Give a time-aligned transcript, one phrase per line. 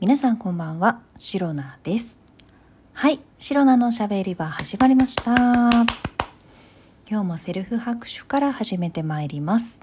[0.00, 2.18] 皆さんこんばんは、シロナです。
[2.94, 5.34] はい、シロナのしゃべり場始まりました。
[7.06, 9.78] 今日もセルフ拍手から始めてまいります。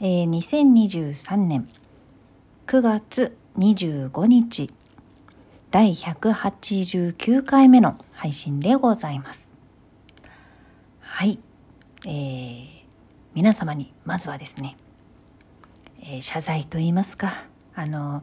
[0.00, 1.68] えー、2023年
[2.68, 4.70] 9月25日、
[5.72, 9.50] 第189回目の配信でございます。
[11.00, 11.40] はい、
[12.06, 12.68] えー、
[13.34, 14.76] 皆様にまずはですね、
[16.02, 17.32] えー謝罪と言いますか、
[17.74, 18.22] あの、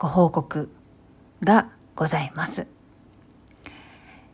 [0.00, 0.70] ご報告
[1.42, 2.66] がございます。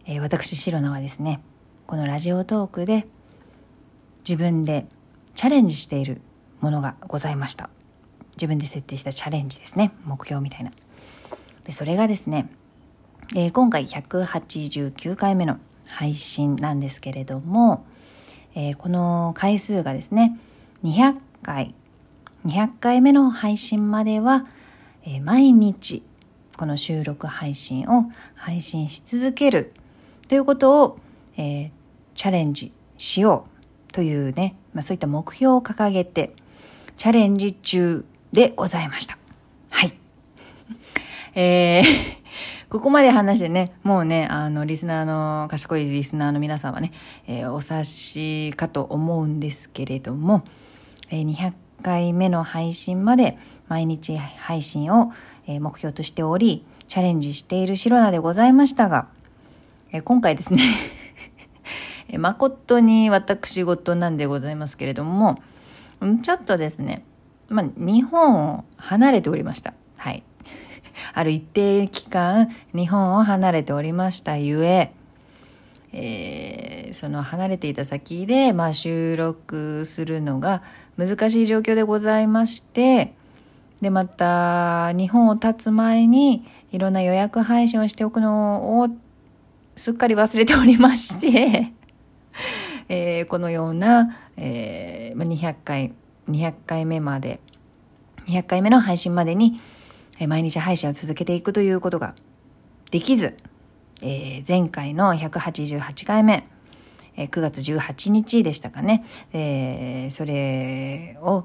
[0.05, 1.41] えー私、シロナはですね、
[1.89, 3.09] このラジオトークで
[4.21, 4.87] 自分で
[5.35, 6.21] チャレンジしている
[6.61, 7.69] ものがございました。
[8.37, 10.71] 自分で設定したチャレンジですね、目標みたいな。
[11.65, 12.49] でそれがですね、
[13.35, 17.85] えー今回189回目の配信なんですけれども、
[18.55, 20.39] えーこの回数がですね、
[20.85, 21.75] 200回、
[22.47, 24.47] 200回目の配信までは、
[25.07, 26.03] え毎日
[26.57, 29.73] この収録配信を配信し続ける
[30.29, 30.99] ということを、
[31.37, 31.71] えー
[32.17, 33.47] チャレンジしよ
[33.89, 36.35] うというね、まあ、そういった目標を掲げて
[36.97, 39.19] チャレンジ中でございました。
[39.71, 39.93] はい。
[41.37, 42.17] えー
[42.69, 46.91] ここまで話してね、もうね、あの、リスナーの、賢いリスナーの皆さんはね、
[47.29, 50.43] えーお察しかと思うんですけれども、
[51.11, 53.39] えー200回目の配信まで
[53.69, 55.13] 毎日配信を、
[55.47, 59.09] 目標としており、チャレンジしているシロナでございましたが、
[59.93, 60.63] え今回ですね、
[62.19, 65.39] 誠に私事なんでございますけれども、
[66.23, 67.05] ちょっとですね、
[67.49, 69.75] まあ、日本を離れておりました。
[69.97, 70.23] はい。
[71.15, 74.93] ある一定期間、日本を離れておりましたゆえ、
[75.99, 80.63] えーその離れていた先で、まあ、収録するのが
[80.97, 83.13] 難しい状況でございまして、
[83.81, 88.89] で、また、日本を立つ前に、いろんな予約配信をしておくのを、
[89.77, 91.73] すっかり忘れておりまして、
[92.89, 95.93] えーこのような、えー200回、
[96.31, 97.41] 200回目まで、
[98.27, 99.61] 200回目の配信までに、
[100.27, 102.15] 毎日配信を続けていくということが
[102.91, 103.37] できず、
[104.03, 106.47] えー前回の188回目、
[107.17, 111.45] えー9月18日でしたかね、えーそれを、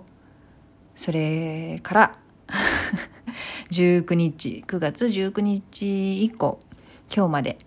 [0.95, 2.17] それから、
[3.72, 6.59] 19日、9月19日以降、
[7.13, 7.57] 今日まで、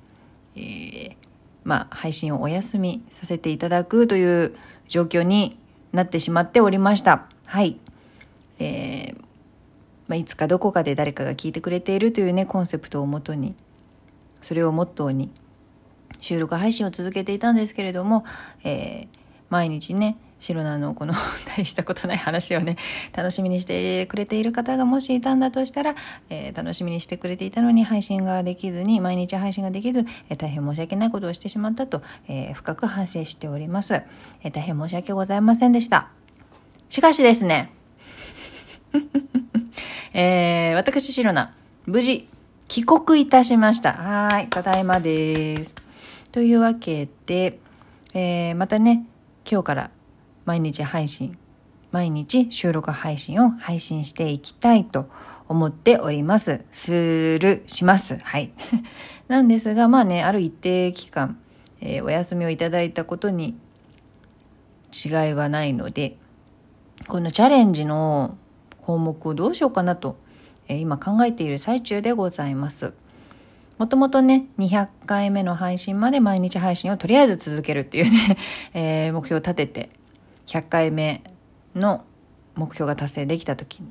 [0.57, 1.17] えー
[1.65, 4.55] まあ、配信をお休みさせていただくという
[4.89, 5.59] 状況に
[5.93, 7.27] なってしまっておりました。
[7.47, 7.79] はい。
[8.59, 9.25] えー
[10.07, 13.55] まあ、いつかどこかで誰かが聞いてくれているというね、コンセプトをもとに、
[14.45, 15.31] それをモットーに
[16.21, 18.25] 収録配信を続けていたんですけれども、
[18.63, 21.15] えー毎日ね、シロナのこの
[21.57, 22.77] 大したことない話をね、
[23.15, 25.95] 楽しみにしてくれている方がもしいたんだとしたら、
[26.29, 33.95] えー楽しみにしてくれていたのに配信ができずに、毎日配信ができず、えー大変申し訳ないことをしてしまったと、えー深く反省しております、
[34.43, 36.09] えー大変申し訳ございませんでした。
[36.89, 37.71] しかしですね、
[40.13, 41.55] えー私、シロナ、
[41.87, 42.29] 無事、
[42.75, 43.93] 帰国いたしました。
[43.93, 45.77] はい、ただいまです。
[46.33, 47.61] というわけで、
[48.15, 49.07] えーまたね、
[49.49, 49.91] 今日から
[50.45, 51.39] 毎日配信、
[51.93, 55.09] 毎日収録配信を配信していきたいと
[55.47, 56.65] 思っております。
[56.73, 56.91] す
[57.39, 58.19] る、します。
[58.21, 58.53] はい。
[59.29, 61.39] なんですが、まあね、ある一定期間、
[61.81, 63.57] えーお休みをいただいたことに
[64.93, 66.17] 違いはないので、
[67.07, 68.37] このチャレンジの
[68.81, 70.17] 項目をどうしようかなと、
[70.69, 72.93] えー今考えている最中でございます。
[73.79, 78.37] もともとね、200回目の配信まで毎日配信をとりあえず続けるっていうね、
[78.75, 79.91] えー目標を立てて、
[80.47, 81.23] 100回目
[81.75, 82.05] の
[82.55, 83.91] 目標が達成できた時に、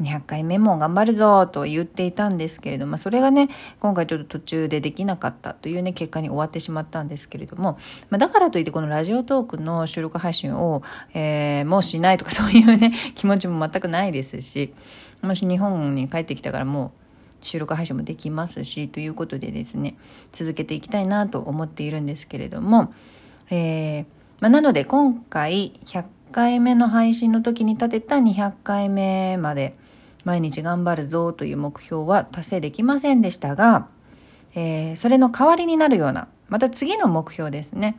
[0.00, 3.48] 200回目も頑張るぞと言っていたんですけれども、それがね、
[3.80, 7.78] 今回ちょっと途中でできなかったというね、結果に終わってしまったんですけれども、
[8.10, 10.82] まあ、だからといってこのラジオトークの収録配信を、
[11.14, 14.72] えーもうしないとかそういうね、気持ちも全くないですし、
[15.22, 16.92] もし日本に帰ってきたからも
[17.40, 19.96] う収録配信もできますし、ということでですね、
[20.32, 22.92] 続けていきたいなと思っているんですけれども、
[23.50, 24.04] えー
[24.40, 29.74] まあ、なので今回100回目の配信の時に立てた200回目まで
[30.24, 33.88] 毎日頑張るぞという目標は達成できませんでしたが、
[34.54, 37.98] えーそれの代わりになるような、また次の目標ですね。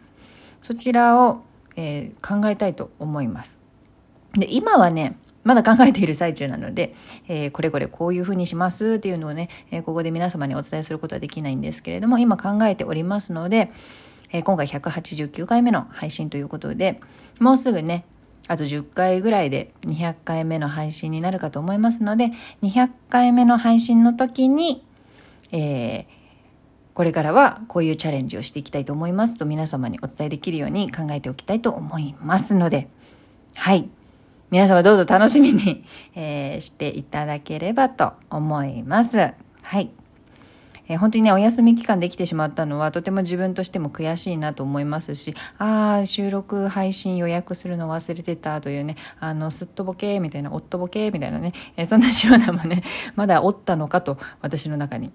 [0.61, 1.41] そちらを、
[1.75, 3.59] えー考えたいと思います。
[4.33, 6.93] で、今はね、まだ考えている最中なので、
[7.27, 13.71] えーこれこれこういうふうにしますっていうのをね、えここで皆様にお伝えすることはできないんですけれども、今考えておりますので、
[14.31, 17.01] え今回189回目の配信ということで、
[17.39, 18.05] もうすぐね、
[18.49, 22.31] あと10回ぐらいで200回目の配信になるかと思いますので、
[22.63, 24.83] 200回目の配信の時に、
[25.51, 26.05] えー、
[26.95, 32.89] これからはこういうチャレンジをしていきたいと思いますと皆様にお伝えできるように考えておきたいと思いますので、
[33.55, 33.87] はい。
[34.49, 35.85] 皆様どうぞ楽しみに、
[36.15, 39.35] えー、していただければと思います。
[39.61, 39.91] はい。
[40.89, 52.83] えー、本当にね、お休み期間できてしまったのは、とても自分としても悔しいなと思いますし、ああ、収録配信予約するの忘れてたというね、あの、すっとぼけみたいな、おっとぼけみたいなね、えー、そんなようなもね、
[53.15, 55.11] まだおったのかと、私の中に。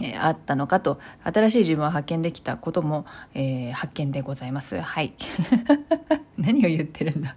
[0.00, 3.04] えー、あったのかと新しい自分を発見できたことも、
[3.34, 5.12] えー、発見でございますはい
[6.38, 7.36] 何を言ってるんだ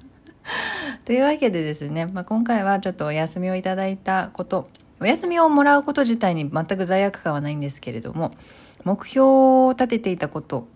[1.04, 4.70] というわけでですね、まあ、今回はちょっとお休みをいただいたこと
[5.06, 8.36] お休みをもらうこと自体に全く罪悪感はないんですけれども、
[8.84, 10.68] 目標を立てていたこと、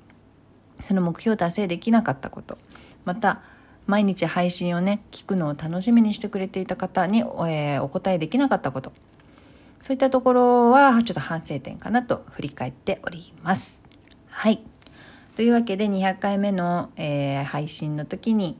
[0.83, 2.59] その目標を達成できなかったこと、
[3.05, 3.41] また、
[3.87, 8.93] 毎日配信をね、聞くのを楽しみにしてくれていた方に、えー、お答えできなかったこと、
[9.81, 13.81] そういったところはちょっと反省点かなと振り返っております。
[14.27, 14.61] はい。
[15.35, 18.59] というわけで200回目の、えー、配信の時に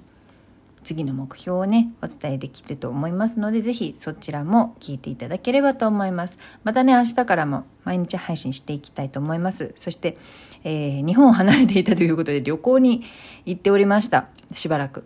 [0.84, 6.38] 次の目標をね、お伝えできると思いますので、ぜひそちらも聞いていただければと思います。
[6.64, 9.74] またね、明日からも毎日配信していきたいと思います。
[9.76, 10.18] そして、
[10.64, 13.04] えー、日本を離れていたということで旅行に
[13.46, 14.28] 行っておりました。
[14.54, 15.06] しばらく。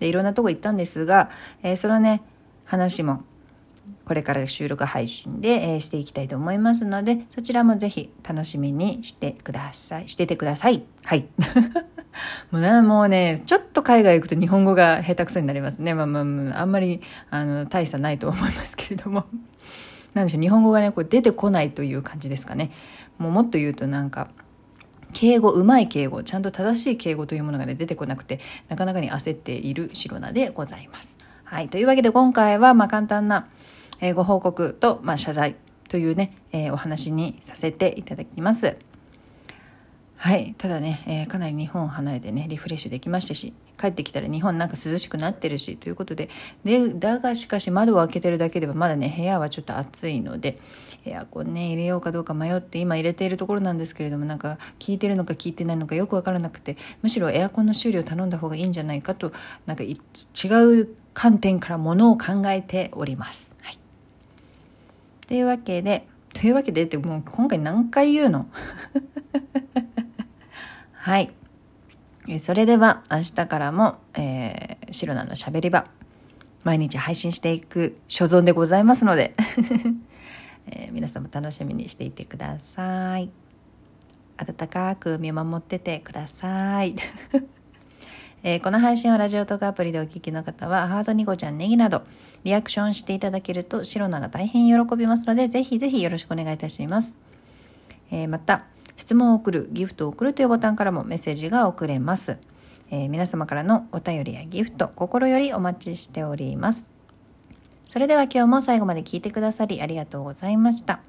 [0.00, 1.30] で、いろんなとこ行ったんですが、
[1.62, 2.22] えー、そのね、
[2.64, 3.22] 話も
[4.04, 10.08] これから収録配信で、えー、していきたいと思いますので、そちらもぜひ楽しみにしてください。
[10.08, 10.84] しててください。
[11.04, 11.26] はい。
[12.50, 15.94] もうな、もうね、ちょっ海外行くと日本語が下手くそになりますね。
[15.94, 16.18] まあま
[16.56, 17.00] あ、あんまり、
[17.30, 19.26] あの、大差ないと思いますけれども。
[20.12, 22.72] なんでしょう、日本語がね、こう出てこないという感じですかね。
[23.16, 24.28] もうもっと言うとなんか、
[25.12, 31.16] 敬語、うまい敬語、ちゃんと正しい敬語というものがね、出てこなくて、なかなかに焦っている白菜でございます。
[31.44, 31.68] はい。
[31.68, 33.46] というわけで今回は、まあ簡単な、
[34.00, 35.54] えー、ご報告と、まあ謝罪
[35.88, 38.76] というね、えー、お話にさせていただきます。
[40.16, 40.56] はい。
[40.58, 43.54] ただね、えー、かなり日本を離れてね、リフレッシュできましたし、
[43.86, 46.28] 帰ってきたら日本なんか涼しくなってるし、ということで、
[46.64, 50.58] で、だがしかし窓を開けてるだけではまだね、部屋はちょっと暑いので、
[51.04, 59.32] エアコンね、入れようかどうか迷って今入れているところなんですけれども、なんか効いてるのか効いてないのかよくわからなくて、むしろエアコンの修理を頼んだ方がいいんじゃないかと、
[59.66, 59.96] なんか違
[60.82, 63.56] う観点からものを考えております。
[63.62, 63.78] はい。
[65.26, 68.46] というわけで、というわけでってもう今回何回言うの？
[70.92, 71.30] はい。
[72.40, 75.86] それでは明日からも、えー、シロナのしゃべり場、
[76.64, 79.34] 毎日配信していく所存でございますので、
[80.66, 83.30] えー、皆さんも楽しみにしていてください。
[84.38, 86.96] 温かく見守っててください。
[88.42, 92.02] えー、この配信はラジオトークアプリでお聞きの方は、ハートニコちゃんネギなど、
[92.44, 97.16] リアクションしていただけると、シロナが大変喜びますので、ぜひぜひよろしくお願いいたします。
[98.10, 98.64] え、また、
[98.96, 102.38] 質問を送る、ギフトを送るというボタンからもメッセージが送れます。
[102.90, 106.84] えー、皆様からのお便りやギフト、心よりお待ちしております。
[107.90, 111.00] それでは今日も最後まで聞いてくださりありがとうございました。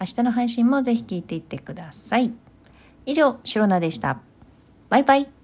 [0.00, 2.32] 明日の配信もぜひ聞いていってください。
[3.06, 4.20] 以上、シロナでした。
[4.88, 5.35] バイバイ。